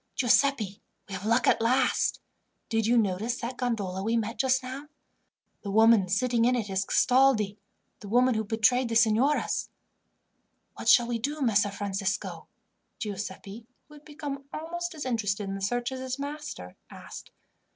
"Giuseppi, 0.15 0.81
we 1.07 1.13
have 1.13 1.27
luck 1.27 1.45
at 1.45 1.61
last. 1.61 2.19
Did 2.69 2.87
you 2.87 2.97
notice 2.97 3.39
that 3.39 3.55
gondola 3.55 4.01
we 4.01 4.17
met 4.17 4.39
just 4.39 4.63
now? 4.63 4.87
The 5.61 5.69
woman 5.69 6.09
sitting 6.09 6.43
in 6.45 6.55
it 6.55 6.71
is 6.71 6.83
Castaldi, 6.85 7.59
the 7.99 8.07
woman 8.09 8.33
who 8.33 8.43
betrayed 8.43 8.89
the 8.89 8.95
signoras." 8.95 9.69
"What 10.73 10.89
shall 10.89 11.05
we 11.05 11.19
do, 11.19 11.39
Messer 11.43 11.69
Francisco?" 11.69 12.47
Giuseppi, 12.97 13.67
who 13.89 13.93
had 13.93 14.03
become 14.03 14.45
almost 14.51 14.95
as 14.95 15.05
interested 15.05 15.43
in 15.47 15.53
the 15.53 15.61
search 15.61 15.91
as 15.91 15.99
his 15.99 16.17
master, 16.17 16.75
asked. 16.89 17.29